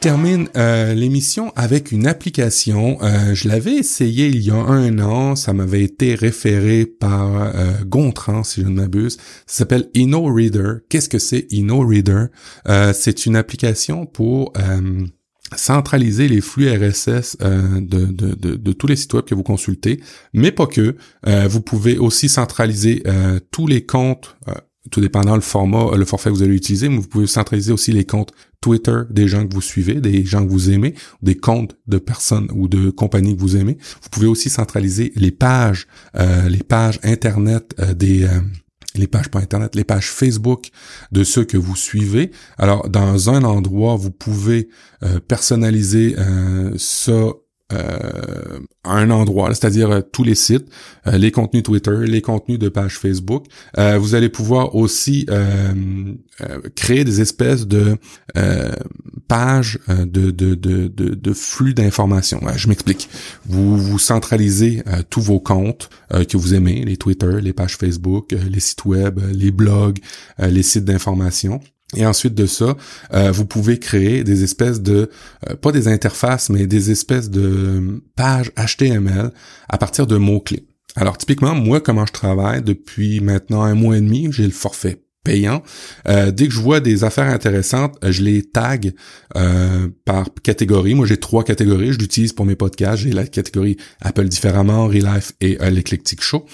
[0.00, 2.98] Termine euh, l'émission avec une application.
[3.02, 5.36] Euh, je l'avais essayé il y a un an.
[5.36, 9.16] Ça m'avait été référé par euh, Gontran, si je ne m'abuse.
[9.46, 10.78] Ça s'appelle InnoReader.
[10.88, 12.26] Qu'est-ce que c'est InnoReader?
[12.68, 14.52] Euh, c'est une application pour
[15.56, 20.00] centraliser les flux RSS euh, de, de, de, tous les sites web que vous consultez,
[20.34, 20.96] mais pas que.
[21.26, 24.36] Euh, vous pouvez aussi centraliser euh, tous les comptes,
[24.90, 27.92] tout dépendant le format, le forfait que vous allez utiliser, mais vous pouvez centraliser aussi
[27.92, 31.76] les comptes Twitter des gens que vous suivez, des gens que vous aimez, des comptes
[31.86, 33.78] de personnes ou de compagnies que vous aimez.
[34.02, 38.26] Vous pouvez aussi centraliser les pages, les pages Internet des
[38.98, 40.70] les pages par Internet, les pages Facebook
[41.12, 42.30] de ceux que vous suivez.
[42.58, 44.68] Alors, dans un endroit, vous pouvez
[45.02, 47.32] euh, personnaliser euh, ça
[47.70, 50.68] euh, un endroit, c'est-à-dire euh, tous les sites,
[51.06, 53.44] euh, les contenus Twitter, les contenus de pages Facebook.
[53.76, 55.26] Vous allez pouvoir aussi
[56.74, 57.96] créer des espèces de
[59.28, 62.40] pages de, de, de, de, flux d'informations.
[62.56, 63.08] je m'explique.
[63.46, 68.60] Vous vous centralisez tous vos comptes que vous aimez, les Twitter, les pages Facebook, les
[68.60, 69.98] sites web, les blogs,
[70.38, 71.60] les sites d'information.
[71.96, 72.76] Et ensuite de ça,
[73.14, 75.10] euh, vous pouvez créer des espèces de,
[75.48, 79.30] euh, pas des interfaces, mais des espèces de pages HTML
[79.68, 80.66] à partir de mots-clés.
[80.96, 85.02] Alors typiquement, moi, comment je travaille depuis maintenant un mois et demi, j'ai le forfait
[85.24, 85.62] payant.
[86.08, 88.92] Euh, dès que je vois des affaires intéressantes, je les tag
[90.04, 90.94] par catégorie.
[90.94, 91.92] Moi, j'ai trois catégories.
[91.92, 93.02] Je l'utilise pour mes podcasts.
[93.02, 96.46] J'ai la catégorie Apple différemment, Relife et l'Eclectic Show.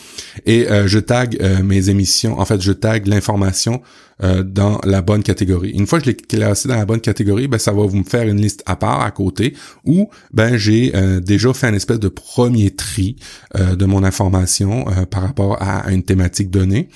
[0.44, 2.38] Et je tag mes émissions.
[2.40, 3.80] En fait, je tag l'information
[4.22, 5.70] euh, dans la bonne catégorie.
[5.70, 8.04] Une fois que je l'ai classé dans la bonne catégorie, ben ça va vous me
[8.04, 11.98] faire une liste à part à côté où ben j'ai euh, déjà fait un espèce
[11.98, 13.16] de premier tri
[13.56, 16.88] euh, de mon information par rapport à, une thématique donnée.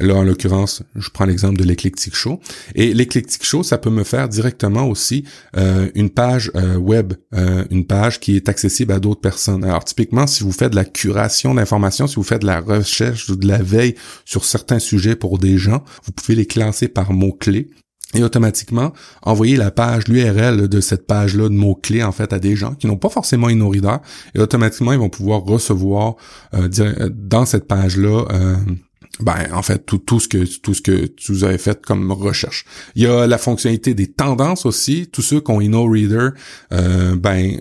[0.00, 2.40] Là, en l'occurrence, je prends l'exemple de l'éclectique show.
[2.74, 5.24] Et l'éclectique show, ça peut me faire directement aussi
[5.94, 7.12] une page web,
[7.70, 9.64] une page qui est accessible à d'autres personnes.
[9.64, 13.28] Alors, typiquement, si vous faites de la curation d'informations, si vous faites de la recherche
[13.28, 16.46] ou de la veille sur certains sujets pour des gens, vous pouvez les
[16.94, 17.70] par mots-clés
[18.14, 22.56] et automatiquement envoyer la page, l'URL de cette page-là de mots-clés en fait à des
[22.56, 23.96] gens qui n'ont pas forcément InnoReader
[24.34, 26.16] et automatiquement ils vont pouvoir recevoir
[26.54, 26.68] euh,
[27.10, 28.56] dans cette page-là euh,
[29.20, 32.64] ben en fait tout, tout ce que tout ce que vous avez fait comme recherche.
[32.94, 35.08] Il y a la fonctionnalité des tendances aussi.
[35.12, 36.30] Tous ceux qui ont InnoReader,
[36.72, 37.60] euh, ben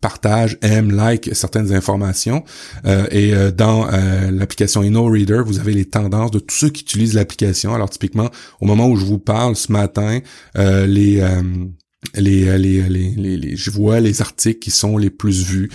[0.00, 2.44] partage, aime, like certaines informations.
[2.86, 6.82] Euh, et euh, dans euh, l'application InnoReader, vous avez les tendances de tous ceux qui
[6.82, 7.74] utilisent l'application.
[7.74, 8.30] Alors typiquement,
[8.60, 10.20] au moment où je vous parle ce matin,
[10.54, 11.22] les
[12.14, 15.68] les, les, les, les, je vois les articles qui sont les plus vus,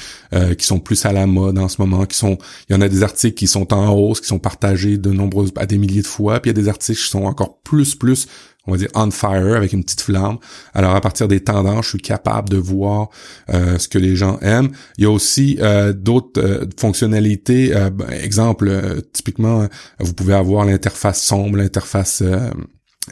[0.58, 2.38] qui sont plus à la mode en ce moment, qui sont,
[2.70, 5.52] il y en a des articles qui sont en hausse, qui sont partagés de nombreuses,
[5.58, 7.96] à des milliers de fois, puis il y a des articles qui sont encore plus,
[7.96, 8.28] plus
[8.66, 10.38] on va dire on fire avec une petite flamme.
[10.74, 13.10] Alors à partir des tendances, je suis capable de voir
[13.50, 14.70] euh, ce que les gens aiment.
[14.98, 17.74] Il y a aussi euh, d'autres euh, fonctionnalités.
[17.94, 19.68] Ben, exemple, typiquement,
[20.00, 22.24] vous pouvez avoir l'interface sombre, l'interface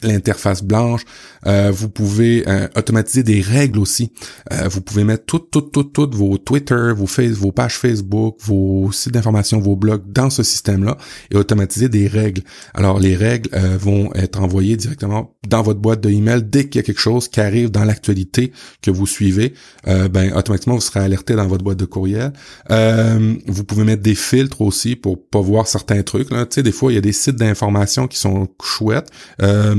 [0.04, 1.02] l'interface blanche.
[1.48, 4.12] Euh, vous pouvez euh, automatiser des règles aussi.
[4.52, 8.38] Euh, vous pouvez mettre toutes, toutes, toutes, toutes vos Twitter, vos, face, vos pages Facebook,
[8.42, 10.98] vos sites d'information, vos blogs dans ce système-là
[11.30, 12.42] et automatiser des règles.
[12.74, 16.84] Alors, les règles vont être envoyées directement dans votre boîte de email dès qu'il y
[16.84, 18.52] a quelque chose qui arrive dans l'actualité
[18.82, 19.54] que vous suivez.
[19.86, 22.32] ben, automatiquement, vous serez alerté dans votre boîte de courriel.
[22.70, 26.30] vous pouvez mettre des filtres aussi pour pas voir certains trucs.
[26.30, 29.10] Tu sais, des fois, il y a des sites d'information qui sont chouettes,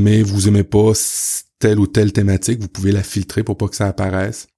[0.02, 0.92] mais vous aimez pas
[1.58, 4.48] telle ou telle thématique, vous pouvez la filtrer pour pas que ça apparaisse.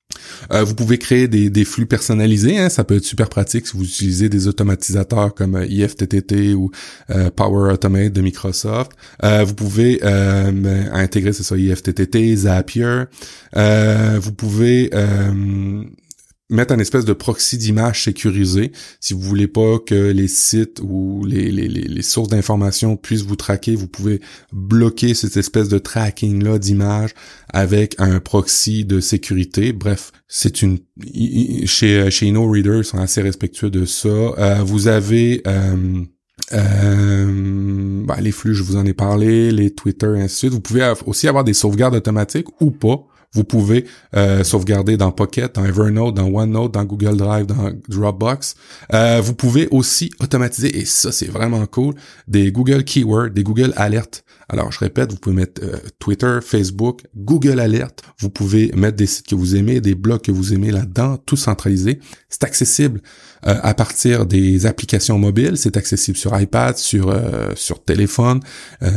[0.52, 3.85] Euh, vous pouvez créer des, flux personnalisés, hein, ça peut être super pratique si vous
[3.85, 6.70] utilisez des automatisateurs comme euh, IFTTT ou
[7.11, 8.92] euh, Power Automate de Microsoft.
[9.22, 13.04] vous pouvez intégrer c'est ça IFTTT, Zapier.
[13.54, 14.90] vous pouvez
[16.55, 18.73] mettre un espèce de proxy d'image sécurisé.
[19.01, 23.37] Si vous voulez pas que les sites ou les, les, les sources d'informations puissent vous
[23.37, 24.21] traquer, vous pouvez
[24.53, 27.11] bloquer cette espèce de tracking-là d'image
[27.53, 29.73] avec un proxy de sécurité.
[29.73, 30.79] Bref, c'est une...
[31.67, 34.09] Chez, chez InnoReader, ils sont assez respectueux de ça.
[34.09, 35.43] Euh, vous avez...
[35.47, 36.03] Euh,
[36.53, 40.53] euh, ben, les flux, je vous en ai parlé, les Twitter, et ainsi de suite.
[40.53, 43.07] Vous pouvez aussi avoir des sauvegardes automatiques ou pas.
[43.35, 43.85] Vous pouvez
[44.16, 48.55] euh, sauvegarder dans Pocket, dans Evernote, dans OneNote, dans Google Drive, dans Dropbox.
[48.92, 51.94] Euh, vous pouvez aussi automatiser, et ça c'est vraiment cool,
[52.29, 54.23] des Google Keywords, des Google Alerts.
[54.49, 58.03] Alors, je répète, vous pouvez mettre euh, Twitter, Facebook, Google Alert.
[58.18, 61.37] Vous pouvez mettre des sites que vous aimez, des blogs que vous aimez là-dedans, tout
[61.37, 61.99] centralisé.
[62.29, 63.01] C'est accessible
[63.46, 65.57] euh, à partir des applications mobiles.
[65.57, 68.40] C'est accessible sur iPad, sur euh, sur téléphone,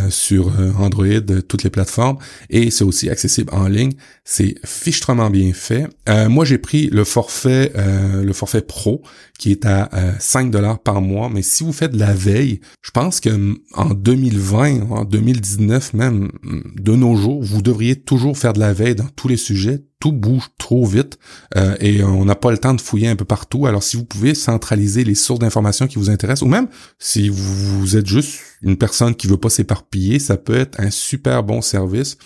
[0.09, 2.17] sur Android, toutes les plateformes.
[2.49, 3.93] Et c'est aussi accessible en ligne.
[4.23, 5.87] C'est fichtrement bien fait.
[6.29, 9.01] moi, j'ai pris le forfait le forfait pro
[9.37, 11.29] qui est à 5 dollars par mois.
[11.29, 15.93] Mais si vous faites de la veille, je pense que mm, en 2020, en 2019
[15.93, 19.37] même, mm, de nos jours, vous devriez toujours faire de la veille dans tous les
[19.37, 19.83] sujets.
[19.99, 21.17] Tout bouge trop vite
[21.55, 23.65] euh, et on n'a pas le temps de fouiller un peu partout.
[23.65, 26.67] Alors si vous pouvez centraliser les sources d'informations qui vous intéressent, ou même
[26.99, 31.43] si vous êtes juste une personne qui veut pas s'éparpiller, ça peut être un super
[31.43, 32.17] bon service.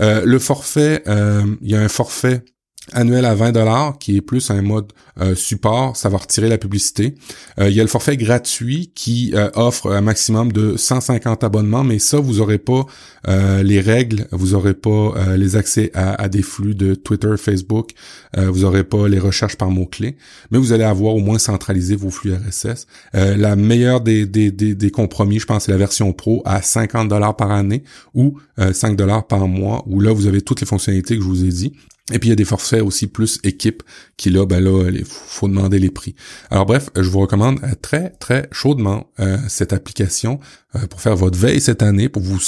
[0.00, 2.44] Euh, le forfait, euh, il y a un forfait
[2.92, 6.58] annuel à 20 dollars qui est plus un mode euh, support, ça va retirer la
[6.58, 7.16] publicité.
[7.58, 11.82] Euh, il y a le forfait gratuit qui euh, offre un maximum de 150 abonnements,
[11.82, 12.86] mais ça vous aurez pas
[13.26, 17.90] les règles, vous aurez pas les accès à, des flux de Twitter, Facebook,
[18.34, 20.16] vous aurez pas les recherches par mots clés,
[20.50, 22.86] mais vous allez avoir au moins centralisé vos flux RSS.
[23.12, 27.08] la meilleure des, des, des, des compromis, je pense, c'est la version Pro à 50
[27.08, 27.82] dollars par année
[28.14, 31.44] ou 5 dollars par mois, où là vous avez toutes les fonctionnalités que je vous
[31.44, 31.74] ai dit.
[32.12, 33.82] Et puis il y a des forfaits aussi plus équipe
[34.16, 36.14] qui là, ben là, il faut demander les prix.
[36.50, 40.40] Alors bref, je vous recommande euh, très très chaudement euh, cette application
[40.74, 42.38] euh, pour faire votre veille cette année, pour vous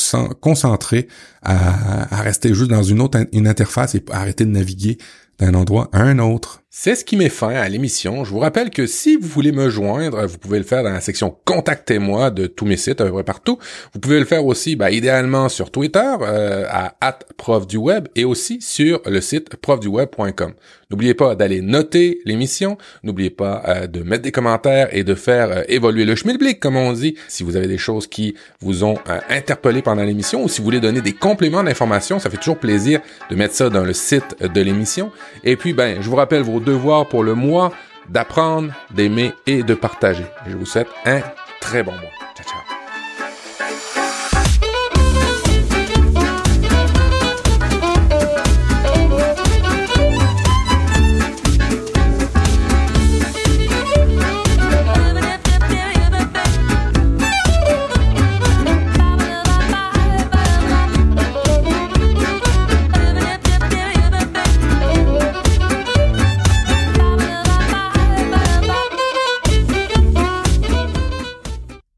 [0.41, 1.09] concentrer
[1.43, 4.99] à, à, rester juste dans une autre une interface et arrêter de naviguer
[5.39, 6.63] d'un endroit à un autre.
[6.73, 8.23] C'est ce qui met fin à l'émission.
[8.23, 11.01] Je vous rappelle que si vous voulez me joindre, vous pouvez le faire dans la
[11.01, 13.59] section Contactez-moi de tous mes sites, à peu partout.
[13.93, 19.03] Vous pouvez le faire aussi, bah, idéalement sur Twitter, euh, à @profduweb et aussi sur
[19.05, 20.53] le site profduweb.com.
[20.93, 22.79] N'oubliez pas d'aller noter l'émission.
[23.03, 26.77] N'oubliez pas euh, de mettre des commentaires et de faire euh, évoluer le schmilblick, comme
[26.77, 27.17] on dit.
[27.27, 28.97] Si vous avez des choses qui vous ont
[29.29, 33.01] interpellé pendant l'émission ou si vous voulez donner des compléments d'information, ça fait toujours plaisir
[33.29, 35.11] de mettre ça dans le site de l'émission.
[35.43, 37.73] Et puis, ben, je vous rappelle vos devoirs pour le mois
[38.09, 40.27] d'apprendre, d'aimer et de partager.
[40.47, 41.21] Je vous souhaite un
[41.61, 42.20] très bon mois.